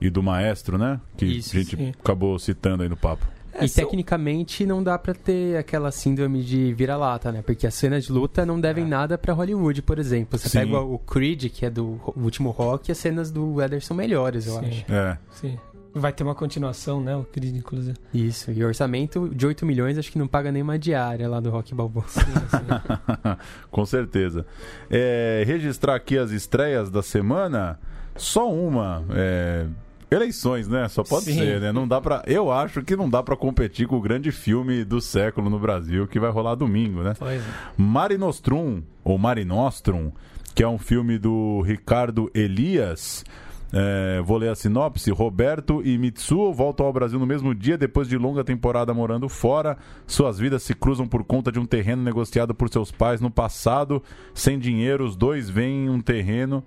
[0.00, 1.00] e do Maestro, né?
[1.16, 1.92] Que Isso, a gente sim.
[2.02, 3.26] acabou citando aí no papo.
[3.52, 7.42] É, e tecnicamente não dá pra ter aquela síndrome de vira-lata, né?
[7.42, 10.38] Porque as cenas de luta não devem nada pra Hollywood, por exemplo.
[10.38, 10.50] Você É.
[10.62, 10.66] Sim.
[10.66, 14.46] pega o Creed, que é do último rock, e as cenas do Eder são melhores,
[14.46, 14.68] eu Sim.
[14.68, 14.84] acho.
[14.92, 15.18] É.
[15.32, 15.58] Sim.
[15.92, 17.16] Vai ter uma continuação, né?
[17.16, 17.96] O Creed, inclusive.
[18.14, 21.50] Isso, e orçamento de 8 milhões, acho que não paga nem uma diária lá do
[21.50, 22.04] Rock Balboa.
[22.06, 22.98] Sim, sim.
[23.72, 24.46] Com certeza.
[24.88, 27.80] É, registrar aqui as estreias da semana,
[28.14, 29.02] só uma.
[29.10, 29.66] é,
[30.10, 30.88] eleições, né?
[30.88, 31.38] Só pode Sim.
[31.38, 31.72] ser, né?
[31.72, 32.22] Não dá para.
[32.26, 36.06] Eu acho que não dá pra competir com o grande filme do século no Brasil
[36.06, 37.14] que vai rolar domingo, né?
[37.18, 37.44] Pois é.
[37.76, 40.12] Mari Nostrum, ou Mari Nostrum,
[40.54, 43.24] que é um filme do Ricardo Elias.
[43.72, 45.10] É, vou ler a sinopse.
[45.10, 49.76] Roberto e Mitsuo voltam ao Brasil no mesmo dia depois de longa temporada morando fora.
[50.06, 54.02] Suas vidas se cruzam por conta de um terreno negociado por seus pais no passado.
[54.32, 56.64] Sem dinheiro, os dois veem um terreno,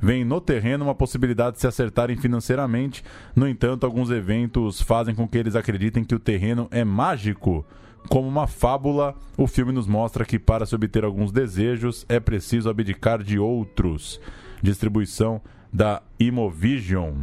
[0.00, 3.04] veem no terreno uma possibilidade de se acertarem financeiramente.
[3.36, 7.64] No entanto, alguns eventos fazem com que eles acreditem que o terreno é mágico.
[8.08, 12.70] Como uma fábula, o filme nos mostra que para se obter alguns desejos é preciso
[12.70, 14.18] abdicar de outros.
[14.62, 17.22] Distribuição da Imovision.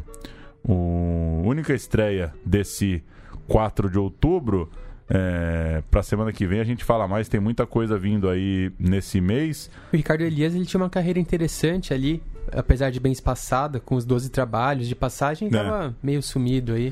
[0.63, 3.03] O única estreia desse
[3.47, 4.69] 4 de outubro.
[5.07, 9.21] É, para semana que vem a gente fala mais, tem muita coisa vindo aí nesse
[9.21, 9.69] mês.
[9.93, 14.03] O Ricardo Elias, ele tinha uma carreira interessante ali, apesar de bem espaçada, com os
[14.03, 15.51] 12 trabalhos de passagem, É.
[15.51, 16.91] tava meio sumido aí.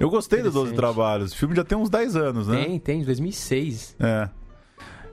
[0.00, 0.76] Eu gostei dos 12 Interessante.
[0.94, 1.32] trabalhos.
[1.32, 2.64] O filme já tem uns 10 anos, né?
[2.64, 3.94] Tem, tem, de 2006.
[4.00, 4.28] É.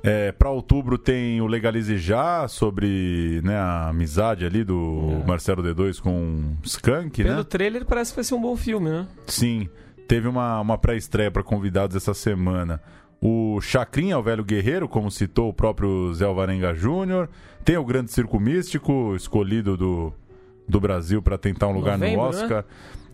[0.01, 5.27] É, para outubro tem o Legalize Já, sobre né, a amizade ali do É.
[5.27, 7.43] Marcelo D2 com Skank, Pelo né?
[7.43, 9.07] trailer parece que vai ser um bom filme, né?
[9.27, 9.67] Sim,
[10.07, 12.81] teve uma, uma pré-estreia para convidados essa semana.
[13.21, 17.29] O Chacrinha, o velho guerreiro, como citou o próprio Zé Alvarenga Júnior.
[17.65, 20.13] Tem o Grande Circo Místico, escolhido do,
[20.65, 22.37] do Brasil para tentar um lugar Novembro, no né?
[22.43, 22.65] Oscar.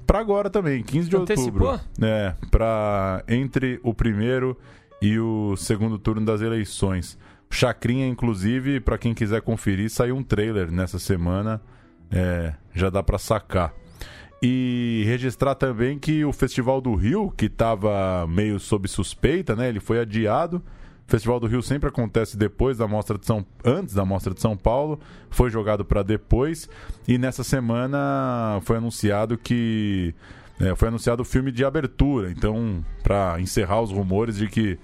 [0.05, 1.71] Pra agora também, 15 de Antecipou?
[1.71, 1.87] outubro.
[1.99, 4.55] É, pra entre o primeiro
[5.01, 7.17] e o segundo turno das eleições.
[7.49, 11.61] Chacrinha, inclusive, pra quem quiser conferir, saiu um trailer nessa semana.
[12.11, 13.73] É, já dá pra sacar.
[14.41, 19.69] E registrar também que o Festival do Rio, que estava meio sob suspeita, né?
[19.69, 20.61] Ele foi adiado.
[21.07, 24.41] O Festival do Rio sempre acontece depois da mostra de São antes da mostra de
[24.41, 26.67] São Paulo, foi jogado para depois
[27.07, 30.15] e nessa semana foi anunciado que
[30.59, 32.31] é, foi anunciado o filme de abertura.
[32.31, 34.77] Então, para encerrar os rumores de que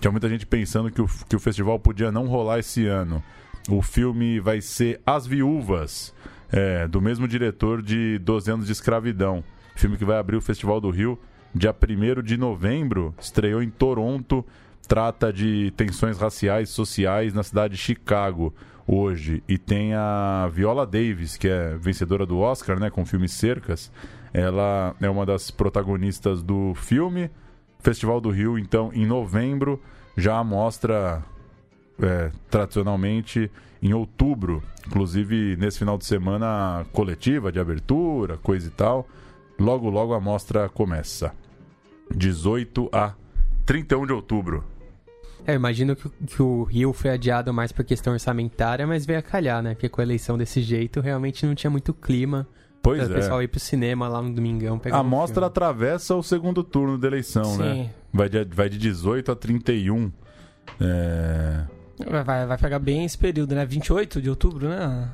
[0.00, 3.22] tinha muita gente pensando que o, que o festival podia não rolar esse ano.
[3.68, 6.14] O filme vai ser As Viúvas,
[6.52, 9.42] é, do mesmo diretor de 12 anos de escravidão.
[9.74, 11.18] Filme que vai abrir o Festival do Rio
[11.56, 13.14] dia 1 de novembro.
[13.18, 14.44] Estreou em Toronto.
[14.86, 18.54] Trata de tensões raciais e sociais na cidade de Chicago
[18.86, 19.42] hoje.
[19.48, 23.90] E tem a Viola Davis, que é vencedora do Oscar, né, com o filme Cercas.
[24.36, 27.30] Ela é uma das protagonistas do filme.
[27.78, 29.82] Festival do Rio, então, em novembro,
[30.14, 31.24] já mostra
[31.98, 34.62] é, tradicionalmente em outubro.
[34.86, 39.08] Inclusive, nesse final de semana, coletiva de abertura, coisa e tal.
[39.58, 41.32] Logo, logo a mostra começa.
[42.14, 43.14] 18 a
[43.64, 44.62] 31 de outubro.
[45.46, 49.22] É, imagino que, que o Rio foi adiado mais por questão orçamentária, mas veio a
[49.22, 49.72] calhar, né?
[49.72, 52.46] Porque com a eleição desse jeito, realmente não tinha muito clima
[52.86, 53.44] Pois para o pessoal é.
[53.44, 55.46] ir pro cinema lá no domingão pegar A um mostra filme.
[55.46, 57.74] atravessa o segundo turno da eleição, né?
[57.74, 57.90] Sim.
[58.12, 60.12] Vai de, vai de 18 a 31.
[60.80, 61.64] É...
[62.08, 63.66] Vai, vai, vai pegar bem esse período, né?
[63.66, 65.10] 28 de outubro, né?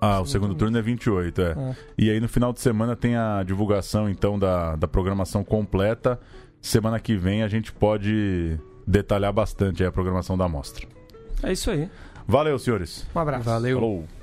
[0.00, 1.54] Ah, o segundo turno é 28, é.
[1.56, 1.74] Ah.
[1.98, 6.18] E aí no final de semana tem a divulgação então da, da programação completa.
[6.62, 10.86] Semana que vem a gente pode detalhar bastante aí a programação da mostra.
[11.42, 11.90] É isso aí.
[12.26, 13.06] Valeu, senhores.
[13.14, 13.44] Um abraço.
[13.44, 13.78] Valeu.
[13.78, 14.19] Falou.